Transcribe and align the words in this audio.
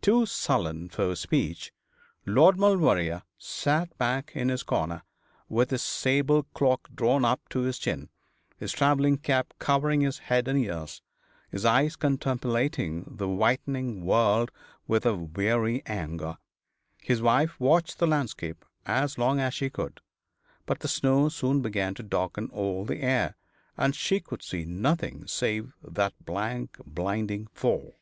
Too 0.00 0.26
sullen 0.26 0.90
for 0.90 1.16
speech, 1.16 1.72
Lord 2.24 2.56
Maulevrier 2.56 3.24
sat 3.36 3.98
back 3.98 4.30
in 4.36 4.48
his 4.48 4.62
corner, 4.62 5.02
with 5.48 5.70
his 5.72 5.82
sable 5.82 6.44
cloak 6.54 6.88
drawn 6.94 7.24
up 7.24 7.40
to 7.48 7.62
his 7.62 7.76
chin, 7.80 8.08
his 8.58 8.70
travelling 8.70 9.16
cap 9.18 9.52
covering 9.58 10.02
head 10.02 10.46
and 10.46 10.56
ears, 10.56 11.02
his 11.50 11.64
eyes 11.64 11.96
contemplating 11.96 13.16
the 13.16 13.26
whitening 13.26 14.04
world 14.04 14.52
with 14.86 15.04
a 15.04 15.16
weary 15.16 15.82
anger. 15.86 16.38
His 17.02 17.20
wife 17.20 17.58
watched 17.58 17.98
the 17.98 18.06
landscape 18.06 18.64
as 18.86 19.18
long 19.18 19.40
as 19.40 19.52
she 19.52 19.68
could, 19.68 20.00
but 20.64 20.78
the 20.78 20.86
snow 20.86 21.28
soon 21.28 21.60
began 21.60 21.92
to 21.94 22.04
darken 22.04 22.50
all 22.52 22.84
the 22.84 23.00
air, 23.02 23.34
and 23.76 23.96
she 23.96 24.20
could 24.20 24.44
see 24.44 24.64
nothing 24.64 25.26
save 25.26 25.72
that 25.82 26.14
blank 26.24 26.78
blinding 26.86 27.48
fall. 27.48 27.96